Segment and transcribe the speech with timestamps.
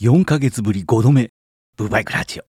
[0.00, 1.30] 4ヶ月ぶり5度目、
[1.76, 2.44] ブーバイクラジオ。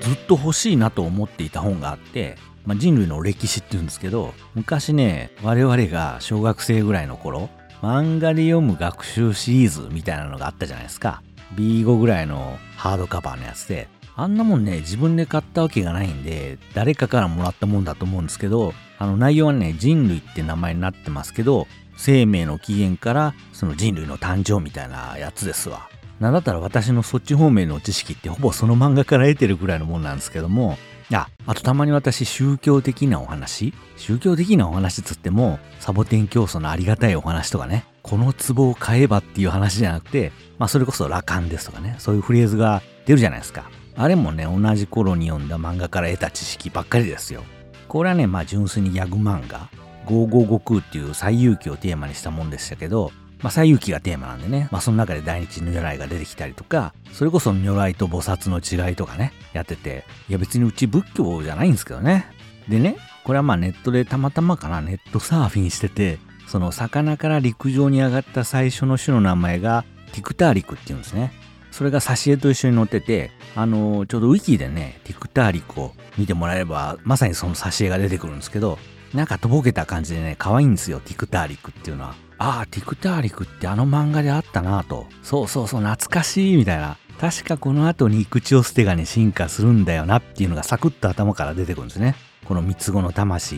[0.00, 7.50] ずっと欲しいなと思っていた本があって、まあ、人類の歴史っていうんですけど、昔ね、我々が小学生ぐらいの頃、
[7.82, 11.22] 漫画で読む学習シリーズみたいなのがあったじゃないですか。
[11.56, 13.86] B5 ぐらいのハードカバーのやつで、
[14.16, 21.66] あんなもんね、自分で買ったわけがないんで、誰かからもらったもんだと思うんですけど、あの内容はね、人類って名前になってますけど、
[21.96, 25.88] 生命の起源からその人類の誕生みたいなやつですわ。
[26.20, 30.78] なんだったら私のそっち方面の知識ってほぼその漫画から得てるぐらいのもんなんですけども、
[31.12, 43.70] あ、あとたまに私宗教的なお話宗教的なお話つっても、サボテン競争のありがたいお話とかね、この壺を買えばっていう話じゃなくて、まあそれこそ羅漢ですとかね、そういうフレーズが出るじゃないですか。
[43.96, 47.44] あれもね、同じ頃に読んだ漫画から得た知識ばっかりですよ。
[47.88, 49.68] これはね、まあ純粋にギャグ漫画、
[50.06, 62.26] 55悟空っていう最遊記をテーマにしたもんでしたけど、まあ最遊記がテーマなんでね、まあその中で大日如来が出てきたりとか、それこそ如来と菩薩の違いとかね、やってて、いや別にうち仏教じゃないんですけどね。
[62.68, 66.18] でね、これはまあネットでたまたまかな、ネットサーフィンしてて、
[66.48, 71.32] その魚から陸上に上がった最初の種の名前がティクターリクっていうんですね。
[71.74, 78.78] それが挿絵と一緒に載ってて、あのーちょうどウィキでね、ティクターリクを見てもらえれば、まさにその挿絵が出てくるんですけど、
[79.12, 82.14] なんかとぼけた感じでね、可愛いんですよ、ティクターリクっていうのは。
[82.38, 85.06] ああ、ティクターリクってあの漫画であったなと。
[85.24, 86.96] そうそうそう、懐かしいみたいな。
[87.20, 92.14] 確かこの後にクチオステガに進化するんだよなっていうのがサクッと頭から出てくるんですね。
[92.44, 93.56] この三つ子の魂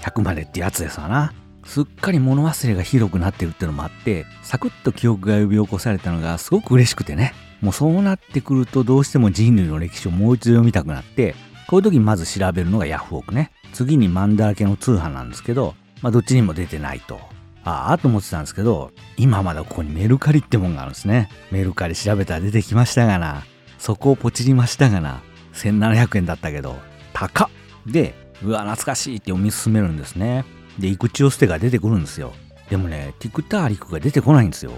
[0.00, 1.32] 100までってやつですわな。
[1.64, 7.34] すっかり物忘れがひどくなってるってのもあって、サクッと記憶が呼び起こされたのがすごく嬉しくてね。
[7.62, 11.34] もうそうなってくるとどうしても人類の歴史をもう一度読みたくなって、
[11.68, 13.50] こういう時にまず調べるのがヤフオクね。
[13.72, 17.18] 次にマンだらけの通販なんですけど、まあどっちにも出てないと。
[17.64, 21.30] ああと思ってたんですけど、今まだここにメルカリってもんがあるんですね。
[21.50, 23.44] メルカリ調べたら出てきましたがな。
[23.78, 25.22] そこをポチりましたがな。
[25.54, 26.76] 1700円だったけど、
[27.12, 27.48] 高っ
[27.86, 30.44] で、うわ、懐かしいって読み進めるんですね。
[30.78, 32.32] で、イクチオステが出てくるんですよ。
[32.70, 34.72] でもね、ティクターリクが出てこないんですよ。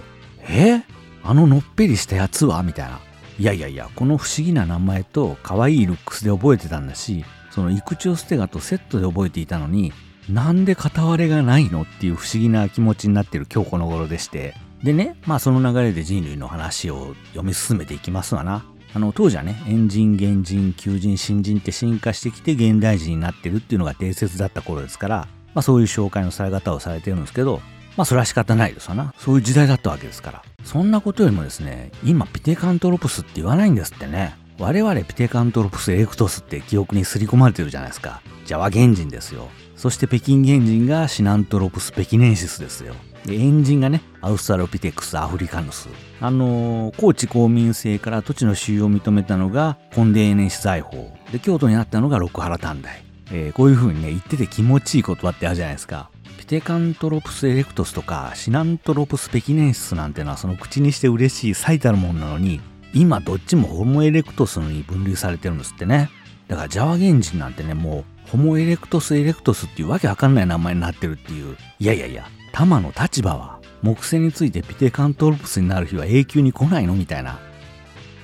[0.49, 0.83] え？
[1.25, 2.62] あののっぺりしたやつは？
[2.62, 3.01] みたいな。
[3.39, 9.93] いやいやいや、この不思議な名前と可愛いルックスで覚えてたんだし、そのイクチオステガとセットで覚えていたのに、
[10.29, 14.55] なんで片割れがないのっていう不思議な気持ちになってる今日この頃でして。
[14.83, 18.65] でね、まあその流れで人類の話を読み進めていきますわな。
[18.93, 27.61] あの当時はね、エ人、原人、求人、新人って進化してきて現代人になってるっていうのが定説だった頃ですから、まあそういう紹介のされ方をされてるんですけど、
[27.97, 29.12] まあそれは仕方ないですわな。
[29.19, 30.43] そういう時代だったわけですから。
[30.64, 34.34] そんなことよりもですね、今ピテカントロプスって言わないんですってね。
[34.58, 38.22] 我々ピテカントロプスエレクトスって記憶に刷り込まれてるじゃないですか。
[38.47, 39.48] ジャワ原人ですよ。
[39.76, 42.94] そして北京原人がシナントロプスペキネンシスですよ。
[43.26, 45.88] で、エンジンがね、アウストラロピテクスアフリカヌス。
[46.20, 51.12] あのー公地公民制から土地の私有を認めたのがコンデーネンシ財法。
[51.32, 53.03] で、京都になったのが六波羅探題。
[53.32, 56.10] えーこういう風にね、言ってて気持ちいい言葉ってあるじゃないですか。
[56.39, 62.61] ピテカントロプスエレクトスとかシナントロプスペキネンシスなんてのはその口にして嬉しい最たるものなのに、
[62.93, 66.11] 今どっちもホモエレクトスに分類されてるんですってね。
[66.49, 71.56] だからジャワ原人なんてね、もうホモエレクトスエレクトスっていうわけわかんない名前になってるっていう。
[71.78, 76.94] いやいやいや、タマの立場は木星についてピテカントロプスになる日は永久に来ないの？
[76.94, 77.39] みたいな。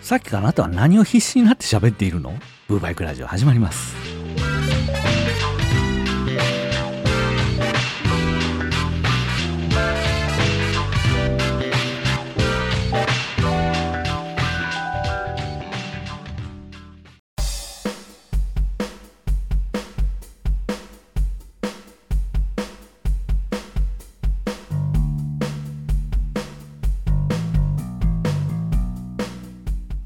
[0.03, 2.34] さっきからあなたは何を必死になって喋っているの？
[2.69, 4.19] ブーバイクラジオ始まります。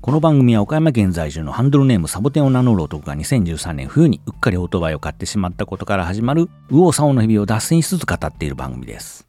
[0.04, 9.26] この番組は岡山県在住のハンドルネームサボテンを名乗る男が2013年冬にうっかりオートバイを買ってしまったことから始まる右往左往の日々を脱線しつつ語っている番組です。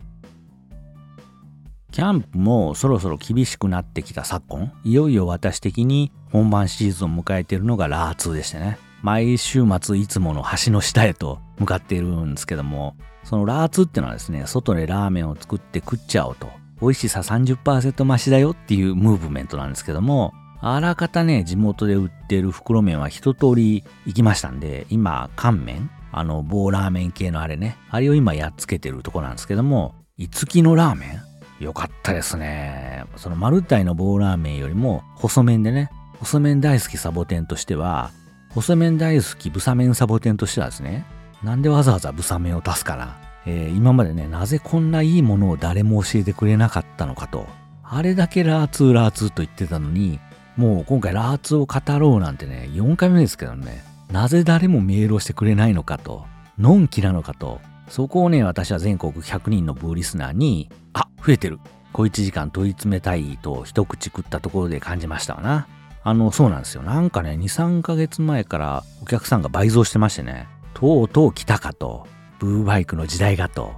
[1.94, 8.78] キャンプもそろそろ厳しくなってきた昨今、いよいよ私的に本番シーズンを迎えているのがラー2でしてね。
[9.02, 16.50] 毎週末いつもの橋の下へと向かっているんですけども、そのラー2ってのはですね、外でラーメンを作って食っちゃおうと。
[16.82, 20.34] 美味しさ30%増しだよっていうムーブメントなんですけども、
[20.68, 27.78] あらかたね、地元で売ってる袋麺は一通り行きましたんで、今、乾麺あの、棒ラーメン系のあれね。
[27.92, 31.22] あれを今やっつけてるとこなんですけども、いつきのラーメ
[31.60, 31.64] ン？
[31.64, 33.06] よかったですね。
[33.16, 38.10] そのマルタイの棒ラーメンよりも細麺でね、細麺大好きサボテンとしては、
[38.50, 41.06] 細麺大好きブサ麺サボテンとしてはですね、
[41.44, 43.18] なんでわざわざブサ麺を出すかな。
[43.46, 47.46] えー、今までね、なぜこんないいものを誰も教えてくれなかったのかと。
[47.84, 50.20] あれだけラーツーラーツーと言ってたのに、
[50.58, 56.26] もう今回ラーツを語ろうなんてね、4回目ですけどね、なぜ誰もメールをしてくれないのかと、
[56.58, 57.60] のんきなのかと、
[57.90, 61.60] そこをね、私は全国100人のブーリスナーに、あ、増えてる。
[61.92, 65.68] 小1時間問い詰めたいと一口食ったところで感じましたわな。
[66.04, 66.84] あの、そうなんですよ。
[66.84, 72.06] なんかね、2、3ヶ月前からお客さんが倍増してましてね、とうとう来たかと、
[72.40, 73.74] ブーバイクの時代がと、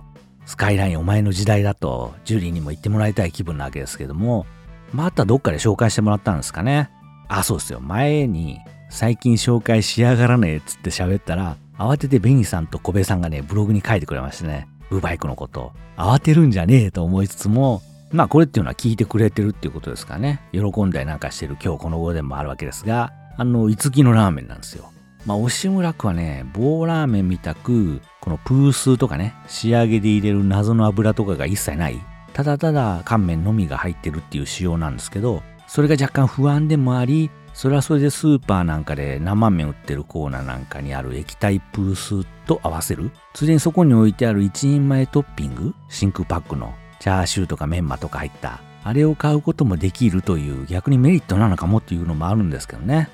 [0.46, 4.46] スカイラインお前の時代だと、ジュリーにも言ってもらいたい気分なわけですけども、
[4.94, 6.90] またどっかで紹介してもらったんですかね。
[7.28, 7.80] あ、そうですよ。
[7.82, 15.74] 前に、最近紹介しやがらねえっつって喋ったら、慌ててベニさんと小部さんがね、ブログに書いてくれましてね、ブーバイクのこと。
[15.98, 17.82] 慌てるんじゃねえと思いつつも、
[18.12, 20.42] まあこれっていうのは聞いてくれてるっていうことですかね。
[20.54, 24.92] 喜んだりなんかしてる今日この頃でもあるわけですが、あの、いつきのラーメンなんですよ。
[25.26, 32.00] まあ、押村区はね、棒ラーメンみたく、このプースーとかね、仕上げで入れる謎の油とかが一切ない、
[32.38, 43.10] ただただ乾麺のみが入ってるっていう仕様なんですけど、それが若干不安でもあり、それはそれでスーパーなんかで生麺売ってるコーナーなんかにある液体プースと合わせる。
[43.34, 53.10] ついでにそこに置いてある一人前トッピング、真空パックのチャーシューとかメンマとか入った、あれを買うこともできるという逆にメリットなのかもっていうのもあるんですけどね。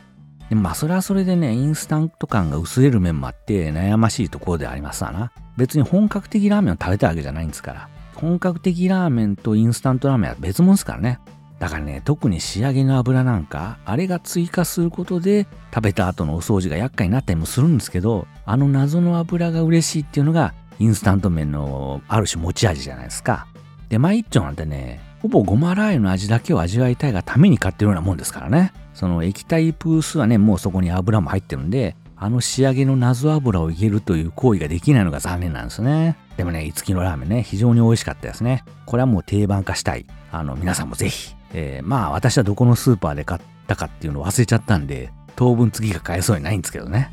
[0.49, 5.31] でまあそれはそれでね、インスタント感が薄れる面もあって悩ましいところでありますわな。
[5.55, 7.89] 別に本格的ラーメンを食べたわけじゃないんですから。
[8.15, 11.19] 本格的ラーメンとインスタントラーメンは別物ですからね。
[11.59, 23.47] だからね、特に仕上げの油なんか、あれが追加することで食べた後のお掃除が厄介になったりもするんですけど、あの謎の油が嬉しいっていうのが、インスタント麺のある種持ち味じゃないですか。
[23.89, 28.73] で、マイッチョなんてね、ほぼごまラー油の味だけを味わいたいがために買ってるようなもんですからね。
[28.93, 36.15] その液体プースはね、もうそこに油も入ってるんで、あの仕上げの謎油を入れるという行為ができないのが残念なんですね。
[36.37, 38.63] でもね、いつきのラーメンね、非常に美味しかったですね。
[38.85, 40.05] これはもう定番化したい。
[40.31, 41.35] あの、皆さんもぜひ。
[41.53, 47.11] えー、まあ、私はどこのスーパーで買ったかっていうのを忘れちゃったんで、当分次が買えそうにないんですけどね。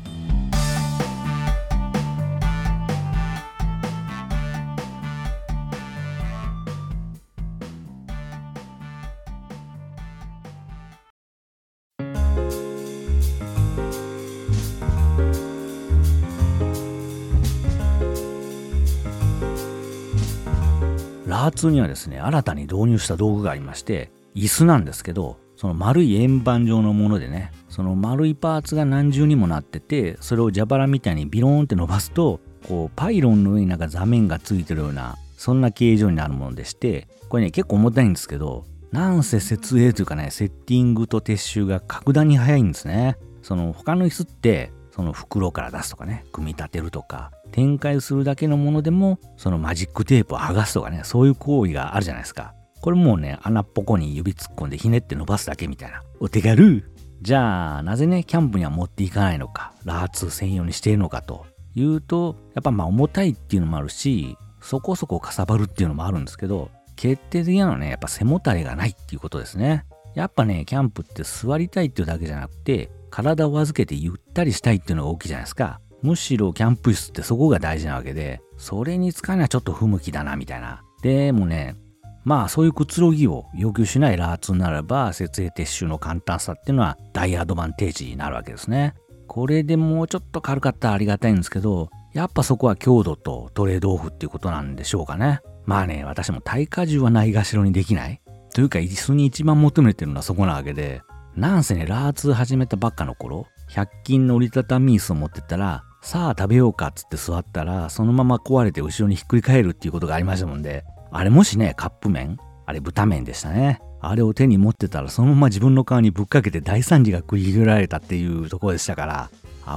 [21.51, 38.63] ラーツにはですね、新たに導入した道具がありまして、椅子なんですけど、その丸い円盤状のものでね、その丸いパーツが何重にもなってて、それを蛇腹みたいにビローンって伸ばすと、こう、パイロンの上になんか座面がついてるような、そんな形状になるものでして、これね、結構重たいんですけど、
[38.93, 43.17] なんせ設営というかね、セッティングと撤収が格段に早いんですね。
[43.41, 52.53] その他の椅子って、その袋から出すとかね、組み立てるとか、展開するだけのものでも、そのマジックテープを剥がすとかね、そういう行為があるじゃないですか。
[52.81, 56.01] これもうね、穴っぽこに指突っ込んでひねって伸ばすだけみたいな。
[56.19, 56.91] お手軽
[57.21, 61.45] じゃあ、なぜね、キャンプには持っていかないのか、ラーツ専用にしているのかと
[61.75, 69.85] いうと、やっぱまあ重たいっていうのもあるし、そこそこかさばるっていうのもあるんですけど、決定的なのはね、やっぱ背もたれがないっていうことですね。
[70.15, 75.79] やっぱね、キャンプって座りたいっていうだけじゃなくて、体を預けてゆったりしたいっていうのが大きいじゃないですか。
[76.01, 80.81] むしろキャンプ室ってそこが大事なわけで、それに使うにはちょっと不向きだな、みたいな。
[81.03, 81.75] でもね、
[82.23, 88.95] まあそういうくつろぎを要求しないラーツならば、設営撤収の簡単さっていうのは大アドバンテージになるわけですね。
[89.27, 95.39] これでもうちょっと軽かったらありがたいんですけど、やっぱそこは強度とトレードオフっていうことなんでしょうかね。
[95.65, 98.21] まあね、私も耐荷重はないがしろにできない。
[98.53, 101.01] というか、椅子に一番求めてるのはそこなわけで、
[101.35, 113.81] なんせね、ラーツ始めたばっかの頃、100均の折りたたみ椅子を持ってったら、さあ食べようかっつって座ったら、そのまま壊れて後ろにひっくり返るっていうことがありましたもんで、あれもしね、カップ麺あれ豚麺でしたね。
[113.99, 119.29] あれを手に持ってたらそのまま自分の顔にぶっかけて大惨事が繰り広げられたっていうところでしたから、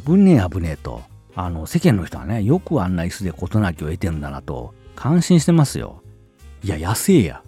[0.04, 1.02] 危ねえ危ねえと。
[1.36, 6.02] あの、世間の人はね、よくあんな椅子で事なきを得てんだなと、感心してますよ。
[6.62, 7.42] いや、野生や。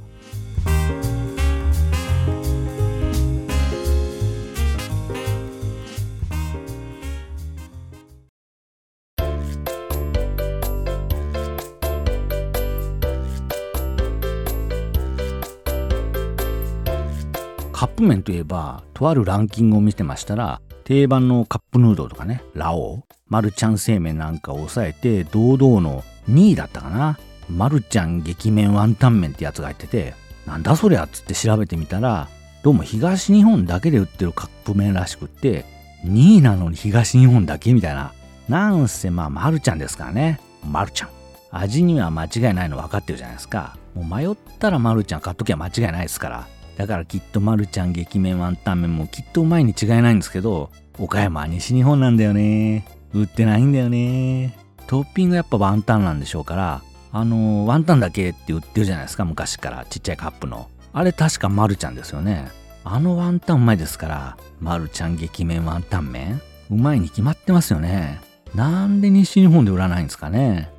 [17.76, 27.18] カップ麺といえば、とあるランキングを見てましたら、定番のカップヌードルとかね、ラオウ、マルちゃん製麺なんかを抑えて、堂々の2位だったかな。
[27.50, 30.14] マルちゃん激麺ワンタン麺ってやつが入ってて、
[30.47, 32.30] なんだそりゃっつって調べてみたら、
[32.62, 35.66] どうも東日本だけで売ってるカップ麺らしくって、
[36.06, 38.14] 2位なのに東日本だけみたいな。
[38.49, 40.40] なんせまあ、まるちゃんですからね。
[40.64, 41.09] まるちゃん。
[41.50, 43.76] 味には間違いないの分かってるじゃないですか。
[43.95, 46.49] もう迷ったらまるちゃん買っときゃ間違いないですから。
[46.76, 52.87] だからきっとまるちゃん激麺ワンタン麺もきっとうまいに違いないんですけど、岡山は西日本なんだよね。
[53.12, 54.59] 売ってないんだよね。
[54.87, 60.68] トッピングやっぱワンタンなんでしょうから、あの、ワンタンだけって売ってるじゃないですか、昔からちっちゃいカップの。
[60.92, 62.49] あれ確かまるちゃんですよね。
[62.85, 66.40] あのワンタンうまいですから、まるちゃん激麺ワンタン麺
[66.71, 68.21] うまいに決まってますよね。
[68.54, 70.71] なんで西日本で売らないんですかね。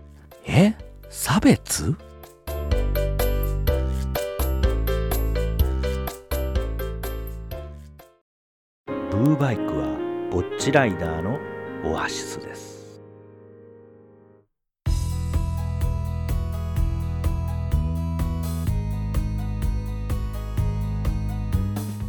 [0.46, 0.74] え？
[1.10, 1.96] 差別？
[9.18, 9.98] ブーバイクは
[10.32, 11.40] ぼっちライダーの
[11.84, 13.02] オアシスです。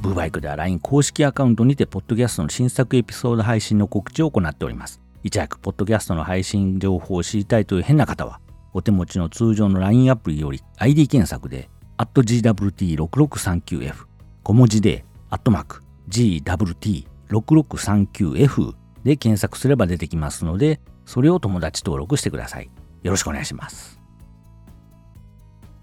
[0.03, 5.01] ブーバイクでは LINE 公式アカウントにて、ポッドキャストの新作エピソード配信の告知を行っております。
[5.25, 8.39] いち早くポッドキャストの配信情報を知りたいという変な方は、
[8.75, 14.05] お手持ちの通常の LINE アプリより ID 検索で、GWT6639F、
[14.43, 18.75] 小文字で、アットマーク、GWT6639F
[19.05, 22.71] で検索すれば出てきますので、それを友達登録してください。
[23.03, 24.01] よろしくお願いします。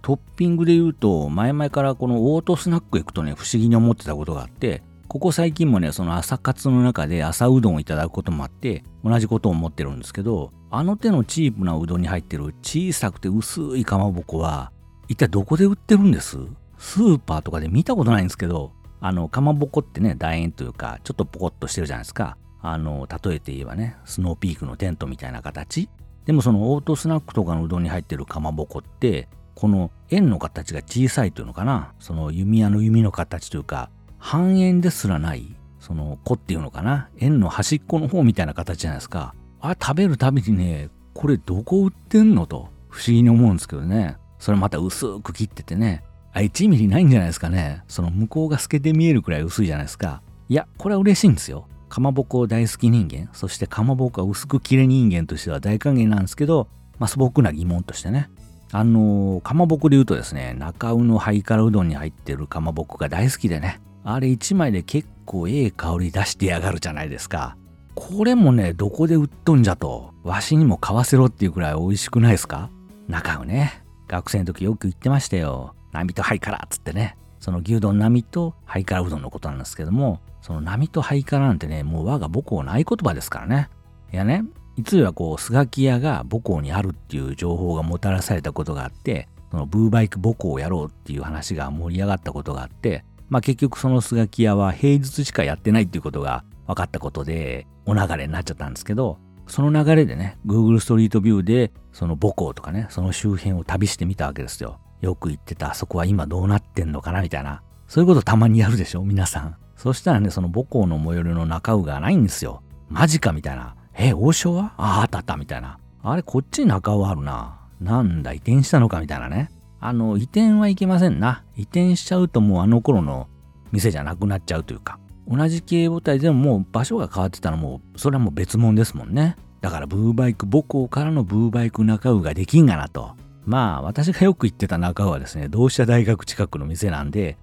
[0.02, 14.72] トッピングで言うと、前々からこのオートスナック行くとね、不思議に思ってたことがあって、ここ最近もね、その朝活の中で朝うどんをいただくこともあって、同じことを思ってるんですけど、あの手のチープなうどんに入ってる小さくて薄いかまぼこは、
[15.08, 16.38] 一体どこで売ってるんです？
[16.78, 18.74] スーパーとかで見たことないんですけど、
[19.06, 22.38] あの、かまぼこってね、楕円というか、ちょっとポコッとしてるじゃないですか。
[22.64, 25.90] あの、例えて言えばね、スノーピークのテントみたいな形。
[26.26, 31.94] でもそのオートスナックとかのうどんに入ってるかまぼこって、この円の形が小さいというのかな。
[32.00, 37.10] その弓矢の弓の形というか半円ですらないその子っていうのかな。
[37.20, 39.34] 円の端っこの方みたいな形じゃないですか。
[39.62, 44.18] あれ食べるたびにねこれどこ売ってんのと不思議に思うんですけどね。
[44.40, 46.04] それまた薄く切っててね。
[46.36, 47.82] あ1ミリないんじゃないですかね。
[47.88, 50.22] その向こうが透けて見えるくらい薄いじゃないですか。
[50.50, 51.68] いやこれは嬉しいんですよ。
[51.88, 53.30] かまぼこ大好き人間。
[53.32, 56.68] そしてかまぼこが薄く切れ人間としては大歓迎なんですけど
[57.00, 58.30] まあ素朴な疑問としてね。
[58.74, 67.56] あのー、かまぼこで言うとですね、中尾のハイカラうどんに入ってるかまぼこが大好きでね、あれ1枚で結構ええ香り出してやがるじゃないですか。
[67.94, 72.70] これもね、どこで売っとんじゃと、わしにも買わせろっていうくらい美味しくないですか？
[73.08, 75.76] 中尾ね、学生の時よく言ってましたよ。
[75.96, 77.18] 波とハイカラっつってね。
[77.40, 83.70] その牛丼並とハイカラうどんのことなんですけども、その波とハイカラなんてね、もう我が母校の合言葉ですからね。
[84.12, 84.44] いやね、
[84.78, 104.80] いつはこう、スガキ屋が母校にあるっていう情報がもたらされたことがあって、そのブーバイク母校をやろうっていう話が盛り上がったことがあって、まあ結局そのスガキ屋は平日しかやってないっていうことが分かったことで、お流れになっちゃったんですけど、その流れでね、Google ストリートビューで、その母校とかね、その周辺を旅してみたわけですよ。
[105.02, 107.62] よく言ってた、あそこは今どうなってんのかなみたいな。
[107.88, 109.56] そういうことたまにやるでしょ皆さん。
[109.76, 112.64] そしたらね、その母校の最寄りの中尾がないんですよ。
[112.90, 113.76] マジかみたいな。
[113.98, 114.74] え、王将は？
[114.78, 115.80] ああ、あったあったみたいな。
[116.02, 117.60] あれ、こっちに中尾あるな。
[117.80, 119.52] なんだ、移転したのかみたいなね。
[119.80, 121.44] あの、移転はいけませんな。
[121.56, 123.28] 移転しちゃうともうあの頃の
[123.72, 125.00] 店じゃなくなっちゃうというか。
[125.28, 129.36] 同じ経営母体でももう場所が変わってたらもう、それはもう別物ですもんね。
[129.62, 133.16] だからブーバイク母校からのブーバイク中尾ができんがなと。
[133.46, 137.38] まあ、私がよく行ってた中はですね、同志社大学近くの店なんで、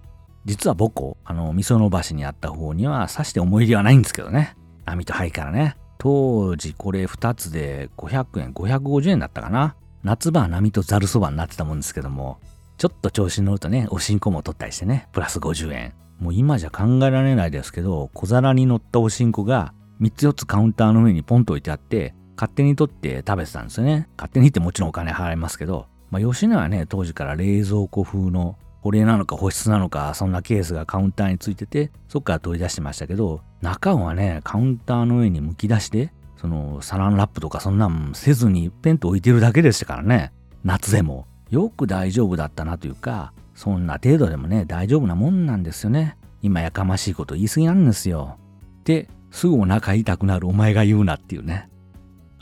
[0.44, 4.56] 実は母校、あの、味噌の橋にあった方には、さして思い入れはないんですけどね。
[4.84, 5.76] 網と灰からね。
[5.98, 9.76] 当時これ2つで500円、550円だったかな。
[10.02, 12.40] 夏場は波とざるそばになってたもんですけども、
[12.76, 15.94] ちょっと調子に乗るとね、おしんこも取ったりしてね、プラス50円。
[16.18, 24.08] もう今じゃ考えられないですけど、小皿に乗ったおしんこが3つ4つカウンターの上にポンと置いてあって、勝手に取って食べてたんですよね。
[24.16, 40.32] 勝手にってもちろんお金払いますけど、まあ吉野はね、当時から冷蔵庫風の保冷なのか保湿なのか、そんなケースがカウンターについてて、そっから取り出してましたけど、中はね、カウンターの上に剥き出して、そのサランラップとかそんなんせずにペンと置いてるだけでしたからね。
[40.64, 41.26] 夏でも。
[41.48, 46.18] よく大丈夫だったなというか、そんな程度でもね、大丈夫なもんなんですよね。
[46.42, 48.36] 今やかましいこと言い過ぎなんですよ。
[48.84, 51.70] で、すぐお腹痛くなるお前が言うなっていうね。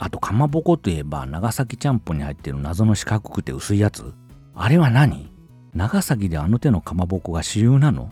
[0.03, 4.15] あと、かまぼこといえば、長崎ちゃんぽんに入ってる謎の四角くて薄いやつ。
[4.55, 5.31] あれは何？
[5.75, 8.09] 長崎であの手のかまぼこが主流なの？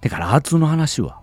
[0.00, 1.20] てかラーツの話は。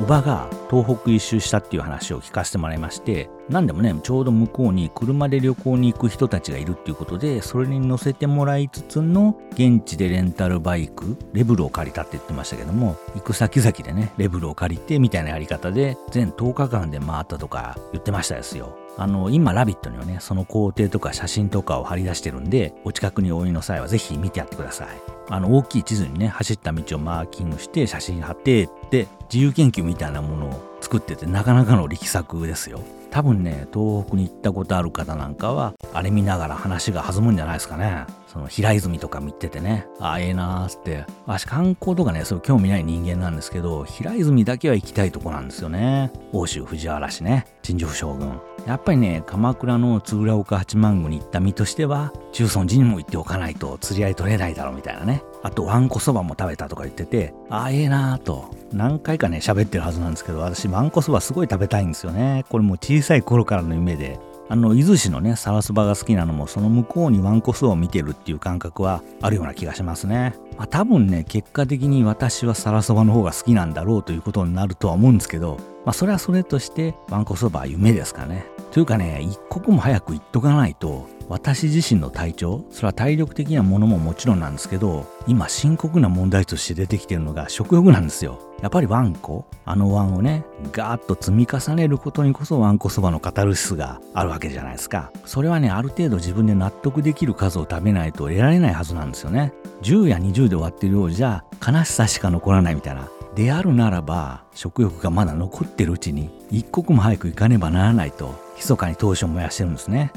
[0.00, 24.88] おばが東北一周したっていう話を聞かせてもらいまして何でもねちょうど向こうに車で旅行に行く人たちがいるっていうことでそれに乗せてもらいつつの現地でレンタルバイクレブルを借りたって言ってましたけども行く先々でねレブルを借りてみたいなやり方で全10日間で回ったとか言ってましたですよあの今「ラビット!」にはねその工程とか写真とかを貼り出してるんでお近くにおいの際はぜひ見てやってください
[25.28, 32.80] あの大きい地図にね走った道をマーキングして写真貼ってで自由研究みたいなものを作っててなかなかの力作ですよ。
[33.10, 38.06] 多分ね東北に行ったことある方なんかはあれ見ながら話が弾むんじゃないですかね。
[38.32, 39.86] その平泉とか見ててね。
[39.98, 41.04] ああええなーっつって。
[41.26, 46.12] 私観光とかねそう興味ない人間なんですけど平泉だけは行きたいとこなんですよね。
[46.32, 47.46] 奥州藤原氏ね。
[47.62, 55.22] 陳情将軍やっぱりね鎌倉の鶴岡八幡宮に行った身としては中尊寺にも行っておかないと釣り合い取れないだろうみたいなね。
[55.42, 58.54] あとわんこそばも食べたとか言っててああええなーと。
[58.72, 62.44] 何回かね喋ってるはずなんですけど私わんこそばすごい食べたいんですよね。
[62.48, 64.20] これもう小さい頃からの夢で。
[64.50, 70.34] あの、伊豆市のね、サラスバが好きなのも、その向こうにワンコスを見てるっていう感覚はあるような気がしますね。
[70.58, 78.44] まあ多分ね、結果的に私はサラそばの方が好きなんだろうということになるとは思うんですけど、まあそれはそれとして、ワンコそばは夢ですかね。
[78.70, 88.40] というかね、一刻も早く行っとかないと、私自身の体調、それは体力的なものももちろんなんですけど、今深刻な問題として出てきてるのが食欲なんですよ。
[88.62, 95.10] やっぱりワンコ、あのワンをね、ガーッと積み重ねることにこそワンコそばのカタルシスがあるわけじゃないですか。
[95.24, 99.52] それはね、ある程度自分で納得できる数を食べないと得られないはずなんですよね。
[99.82, 103.08] 10や20で終わってるようじゃ悲しさしか残らないみたいな。
[103.34, 110.12] であるならば、食欲がまだ残ってるうちに、一刻も早く行かねばならないと、密かに闘志を燃やしてるんですね。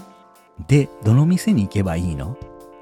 [0.68, 2.38] で、どの店に行けばいいの？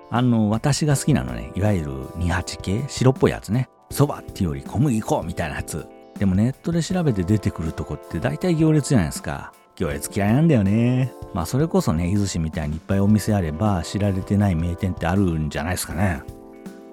[0.09, 3.69] あの、私が好きなのね、いわゆる28系、白っぽいやつね。
[3.89, 5.87] そばっていうより小麦粉みたいなやつ。
[6.17, 9.53] でもネットで調べて出てくるとこって大体行列じゃないですか。
[9.77, 11.13] 行列嫌いなんだよね。
[11.33, 16.21] まあそれこそね、伊豆市みたいにいっぱいお店あれば知られてない名店ってあるんじゃないですかね。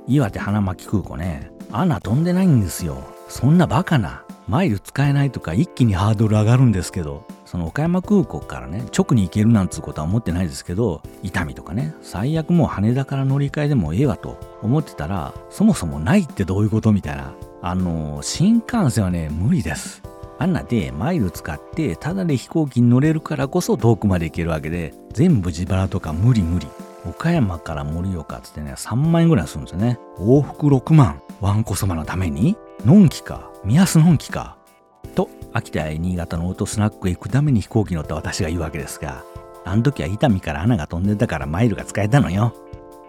[0.07, 3.03] 岩手花巻空港ね、アナ飛んでないんですよ。
[3.29, 4.23] そんなバカな。
[4.47, 17.33] マイル使えないとか一気にハードル上がるんですけど、その岡山空港からね、直に行けるなんつうことは思ってないですけど、伊丹とかね、最悪もう羽田から乗り換えでもええわと思ってたら、そもそもないってどういうことみたいな。
[17.63, 20.03] あの、新幹線はね、無理です。
[20.39, 26.67] あんなでマイル使ってただで飛行機に乗れるからこそ遠くまで行けるわけで、全部自腹とか無理無理。
[27.07, 29.99] 岡山から盛岡っつってね、3万円ぐらいするんですよね。
[30.19, 31.23] 往復6万。
[31.41, 34.59] わんこそばのためにのんきか目安のんきか
[35.15, 39.25] と、秋田や新潟のオートスナックへ行くために飛行機乗った私が言うわけですが、
[39.65, 42.55] あの時は伊丹から穴が飛んでたからマイルが使えたのよ。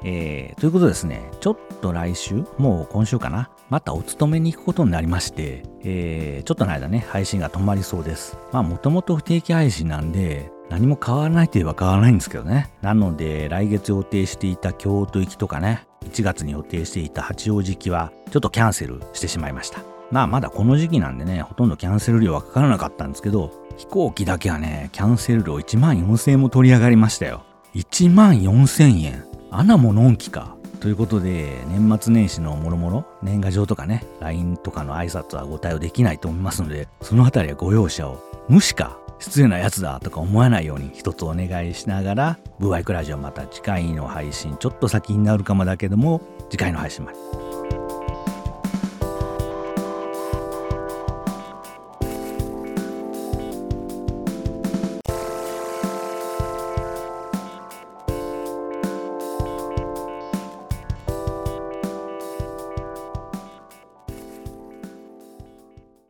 [0.03, 8.37] えー、ということですね、ちょっと来週、もう今週かな、またお勤めに行くことになりまして、えー、ちょっとの間ね、配信が止まりそうです。
[8.51, 12.71] まあ、もともと不定期配信なんで、何も変わらないといえば変わらないんですけどね。
[12.81, 19.88] なので、来月予定していた京都行きとかね、1月に予定していた八王子行きは、ちょっとキャンセルしてしまいました。
[20.11, 27.43] まあ、まだこの時期なんでね、ほとんどキャンセル料はかからなかったんですけど、飛行機だけはね、キャンセル料1万4000円も取り上がりましたよ。
[27.75, 29.25] 1万4000円。
[29.51, 30.55] 穴ものんきか。
[30.79, 38.19] ということで、年末年始のもろもろ、年賀状とかね、LINE とかの挨拶はご対応できないと思いますので、そのあたりはご容赦を。
[38.47, 47.48] 無視か、失礼なやつだとか思わないように一つお願いしながら、ブーワイクラジオまた次回の配信、ちょっと先になるかもだけども、次回の配信まで。